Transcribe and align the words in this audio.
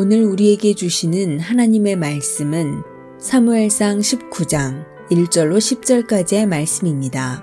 오늘 0.00 0.22
우리에게 0.22 0.74
주시는 0.74 1.40
하나님의 1.40 1.96
말씀은 1.96 2.84
사무엘상 3.18 3.98
19장 3.98 4.84
1절로 5.10 5.58
10절까지의 5.58 6.46
말씀입니다. 6.46 7.42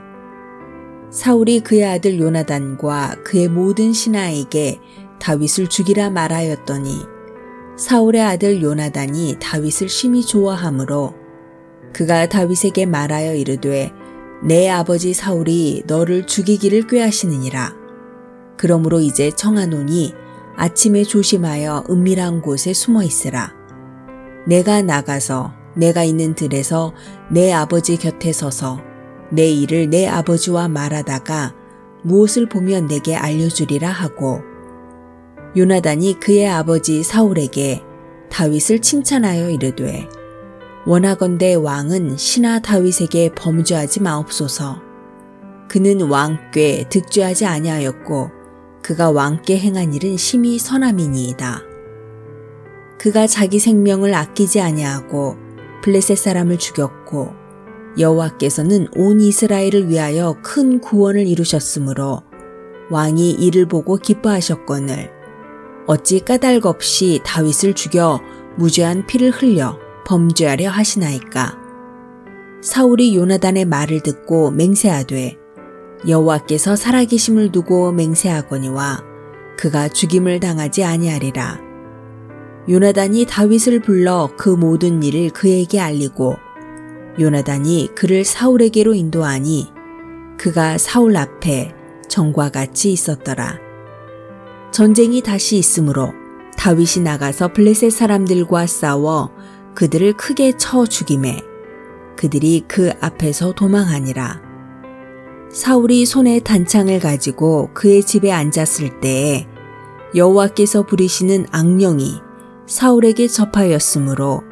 사울이 1.12 1.60
그의 1.60 1.83
아들 1.83 2.18
요나단과 2.18 3.23
그의 3.26 3.49
모든 3.49 3.91
신하에게 3.91 4.80
다윗을 5.20 5.68
죽이라 5.68 6.12
말하였더니 6.12 7.02
사울의 7.76 8.21
아들 8.21 8.62
요나단이 8.62 9.35
다윗을 9.41 9.90
심히 9.90 10.26
좋아하므로 10.26 11.13
그가 11.91 12.30
다윗에게 12.30 12.85
말하여 12.85 13.35
이르되 13.35 13.91
내 14.41 14.70
아버지 14.70 15.13
사울이 15.13 15.84
너를 15.88 16.26
죽이기를 16.26 16.88
꾀하시느니라. 16.88 17.76
그러므로 18.55 19.02
이제 19.02 19.30
청하노니 19.31 20.23
아침에 20.58 21.04
조심하여 21.04 21.86
은밀한 21.90 22.41
곳에 22.41 22.73
숨어 22.73 23.04
있으라. 23.04 23.54
내가 24.48 24.82
나가서 24.82 25.54
내가 25.76 26.04
있는 26.04 26.36
들에서 26.36 26.94
내 27.30 27.52
아버지 27.52 27.98
곁에 27.98 28.32
서서 28.32 28.80
내 29.30 29.49
일을 29.49 29.90
내 29.90 30.08
아버지와 30.08 30.68
말하다가 30.68 31.54
무엇을 32.04 32.48
보면 32.48 32.88
내게 32.88 33.16
알려주리라 33.16 33.90
하고 33.90 34.41
요나단이 35.58 36.20
그의 36.20 36.48
아버지 36.48 37.04
사울에게 37.04 37.82
다윗을 38.30 38.80
칭찬하여 38.80 39.49
이르되 39.49 40.08
원하건대 40.85 41.55
왕은 41.55 42.18
신하 42.18 42.60
다윗에게 42.60 43.34
범죄하지 43.34 44.02
마옵소서. 44.02 44.82
그는 45.68 46.02
왕께 46.02 46.85
득죄하지 46.90 47.46
아니하였고 47.46 48.45
그가 48.85 49.09
왕께 49.09 49.57
행한 49.57 49.95
일은 49.95 50.16
심히 50.16 50.59
선함이니이다. 50.59 51.63
그가 52.99 53.26
자기 53.26 53.57
생명을 53.57 54.13
아끼지 54.13 54.62
아니하고 54.62 55.37
블레셋 55.82 56.15
사람을 56.15 56.60
죽였고 56.60 57.34
여호와께서는 57.98 58.90
온 58.95 59.21
이스라엘을 59.21 59.90
위하여 59.90 60.37
큰 60.43 60.79
구원을 60.79 61.26
이루셨으므로 61.26 62.21
왕이 62.91 63.32
이를 63.32 63.65
보고 63.65 63.98
기뻐하셨거늘 63.98 65.12
어찌 65.88 66.19
까닭 66.19 66.67
없이 66.67 67.22
다윗을 67.25 67.73
죽여 67.73 68.22
무죄한 68.56 69.07
피를 69.07 69.31
흘려 69.31 69.79
범죄하려 70.06 70.69
하시나이까. 70.69 71.57
사울이 72.62 73.16
요나단의 73.16 73.66
말을 73.66 74.01
듣고 74.01 74.51
맹세하되 74.51 75.44
여호와께서 76.07 76.75
살아계심을 76.75 77.51
두고 77.51 77.91
맹세하거니와 77.91 79.03
그가 79.57 79.88
죽임을 79.88 80.40
당하지 80.40 80.84
아니하리라. 80.84 81.59
요나단이 82.68 83.25
다윗을 83.25 83.81
불러 83.81 84.29
그 84.38 84.50
모든 84.50 85.03
일을 85.03 85.29
그에게 85.29 85.79
알리고 85.79 86.35
요나단이 87.19 87.91
그를 87.96 88.25
사울에게로 88.25 88.94
인도하니 88.94 89.72
그가 90.38 90.78
사울 90.78 91.16
앞에 91.16 91.73
정과 92.09 92.50
같이 92.50 92.91
있었더라. 92.91 93.59
전쟁이 94.72 95.22
다시 95.22 95.57
있으므로 95.57 96.12
다윗이 96.57 97.03
나가서 97.03 97.53
블레셋 97.53 97.91
사람들과 97.91 98.68
싸워 98.68 99.31
그들을 99.75 100.13
크게 100.13 100.57
쳐 100.57 100.85
죽임에 100.85 101.41
그들이 102.16 102.63
그 102.68 102.91
앞에서 103.00 103.53
도망하니라. 103.53 104.44
사울이 105.51 106.06
손에 106.06 106.40
단창을 106.40 107.00
가지고 107.00 107.69
그의 107.74 108.03
집에 108.03 108.31
앉았을 108.31 109.00
때에 109.00 109.47
여호와께서 110.16 110.84
부리시는 110.84 111.47
악령이 111.51 112.22
사울에게 112.68 113.28
접하였으므로 113.28 114.44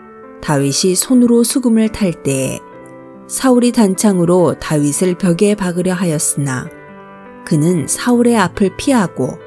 다윗이 0.42 0.96
손으로 0.96 1.44
수금을 1.44 1.90
탈 1.90 2.24
때에 2.24 2.60
사울이 3.28 3.72
단창으로 3.72 4.60
다윗을 4.60 5.18
벽에 5.18 5.56
박으려 5.56 5.94
하였으나 5.94 6.70
그는 7.46 7.88
사울의 7.88 8.38
앞을 8.38 8.76
피하고 8.78 9.40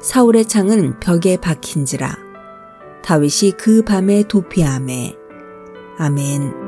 사울의 0.00 0.46
창은 0.46 1.00
벽에 1.00 1.36
박힌지라 1.36 2.18
다윗이 3.02 3.52
그 3.56 3.82
밤에 3.82 4.24
도피함에 4.24 5.16
아멘. 5.98 6.61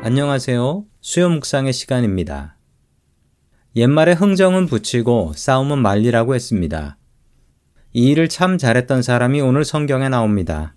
안녕하세요. 0.00 0.84
수요 1.00 1.28
묵상의 1.28 1.72
시간입니다. 1.72 2.56
옛말에 3.74 4.12
흥정은 4.12 4.66
붙이고 4.66 5.32
싸움은 5.34 5.78
말리라고 5.78 6.36
했습니다. 6.36 6.96
이 7.92 8.10
일을 8.10 8.28
참 8.28 8.58
잘했던 8.58 9.02
사람이 9.02 9.40
오늘 9.40 9.64
성경에 9.64 10.08
나옵니다. 10.08 10.76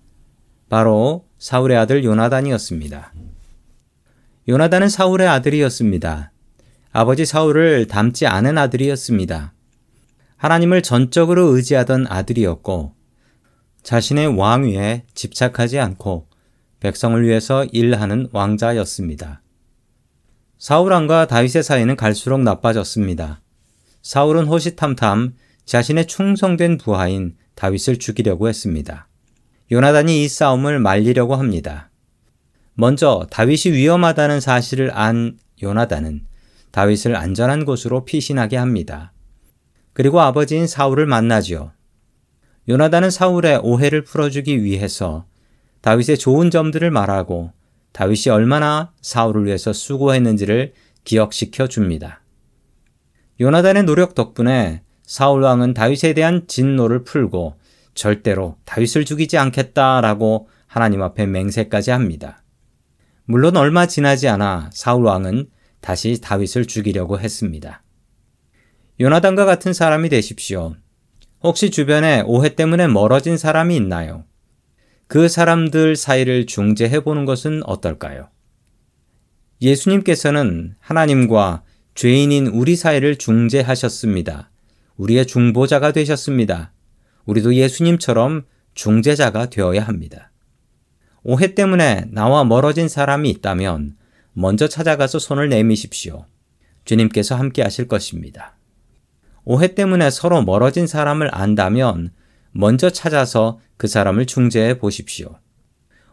바로 0.69 1.27
사울의 1.37 1.77
아들 1.77 2.03
요나단이었습니다. 2.03 3.13
요나단은 4.49 4.89
사울의 4.89 5.27
아들이었습니다. 5.27 6.31
아버지 6.91 7.25
사울을 7.25 7.85
닮지 7.87 8.25
않은 8.25 8.57
아들이었습니다. 8.57 9.53
하나님을 10.37 10.81
전적으로 10.81 11.55
의지하던 11.55 12.07
아들이었고 12.09 12.95
자신의 13.83 14.35
왕위에 14.35 15.05
집착하지 15.13 15.77
않고 15.77 16.30
백성을 16.81 17.23
위해서 17.23 17.63
일하는 17.65 18.27
왕자였습니다. 18.31 19.41
사울왕과 20.57 21.27
다윗의 21.27 21.63
사이는 21.63 21.95
갈수록 21.95 22.41
나빠졌습니다. 22.41 23.41
사울은 24.01 24.47
호시탐탐 24.47 25.35
자신의 25.65 26.07
충성된 26.07 26.79
부하인 26.79 27.35
다윗을 27.55 27.97
죽이려고 27.97 28.49
했습니다. 28.49 29.07
요나단이 29.71 30.23
이 30.23 30.27
싸움을 30.27 30.79
말리려고 30.79 31.35
합니다. 31.35 31.91
먼저 32.73 33.27
다윗이 33.29 33.75
위험하다는 33.75 34.41
사실을 34.41 34.91
안 34.91 35.37
요나단은 35.61 36.25
다윗을 36.71 37.15
안전한 37.15 37.63
곳으로 37.63 38.05
피신하게 38.05 38.57
합니다. 38.57 39.13
그리고 39.93 40.19
아버지인 40.19 40.65
사울을 40.65 41.05
만나지요. 41.05 41.73
요나단은 42.69 43.11
사울의 43.11 43.59
오해를 43.63 44.03
풀어주기 44.03 44.63
위해서 44.63 45.25
다윗의 45.81 46.17
좋은 46.17 46.51
점들을 46.51 46.89
말하고 46.91 47.51
다윗이 47.91 48.29
얼마나 48.31 48.91
사울을 49.01 49.45
위해서 49.45 49.73
수고했는지를 49.73 50.73
기억시켜 51.03 51.67
줍니다. 51.67 52.21
요나단의 53.39 53.83
노력 53.83 54.15
덕분에 54.15 54.83
사울 55.03 55.41
왕은 55.41 55.73
다윗에 55.73 56.13
대한 56.13 56.45
진노를 56.47 57.03
풀고 57.03 57.55
절대로 57.95 58.57
다윗을 58.65 59.03
죽이지 59.03 59.37
않겠다라고 59.37 60.47
하나님 60.67 61.01
앞에 61.01 61.25
맹세까지 61.25 61.91
합니다. 61.91 62.43
물론 63.25 63.57
얼마 63.57 63.87
지나지 63.87 64.27
않아 64.29 64.69
사울 64.71 65.05
왕은 65.05 65.49
다시 65.81 66.21
다윗을 66.21 66.67
죽이려고 66.67 67.19
했습니다. 67.19 67.83
요나단과 68.99 69.45
같은 69.45 69.73
사람이 69.73 70.09
되십시오. 70.09 70.75
혹시 71.43 71.71
주변에 71.71 72.21
오해 72.25 72.55
때문에 72.55 72.87
멀어진 72.87 73.37
사람이 73.37 73.75
있나요? 73.75 74.25
그 75.11 75.27
사람들 75.27 75.97
사이를 75.97 76.45
중재해 76.45 77.01
보는 77.01 77.25
것은 77.25 77.63
어떨까요? 77.65 78.29
예수님께서는 79.61 80.75
하나님과 80.79 81.63
죄인인 81.95 82.47
우리 82.47 82.77
사이를 82.77 83.17
중재하셨습니다. 83.17 84.51
우리의 84.95 85.27
중보자가 85.27 85.91
되셨습니다. 85.91 86.71
우리도 87.25 87.55
예수님처럼 87.55 88.45
중재자가 88.73 89.49
되어야 89.49 89.83
합니다. 89.83 90.31
오해 91.23 91.55
때문에 91.55 92.05
나와 92.09 92.45
멀어진 92.45 92.87
사람이 92.87 93.29
있다면 93.31 93.97
먼저 94.31 94.69
찾아가서 94.69 95.19
손을 95.19 95.49
내미십시오. 95.49 96.23
주님께서 96.85 97.35
함께 97.35 97.63
하실 97.63 97.89
것입니다. 97.89 98.55
오해 99.43 99.75
때문에 99.75 100.09
서로 100.09 100.41
멀어진 100.41 100.87
사람을 100.87 101.35
안다면 101.35 102.11
먼저 102.53 102.89
찾아서 102.89 103.59
그 103.81 103.87
사람을 103.87 104.27
중재해 104.27 104.77
보십시오. 104.77 105.39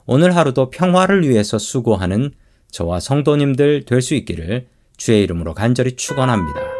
오늘 0.06 0.34
하루도 0.34 0.70
평화를 0.70 1.28
위해서 1.28 1.58
수고하는 1.58 2.30
저와 2.70 2.98
성도님들 2.98 3.84
될 3.84 4.00
수 4.00 4.14
있기를 4.14 4.68
주의 4.96 5.22
이름으로 5.22 5.52
간절히 5.52 5.94
축원합니다. 5.94 6.77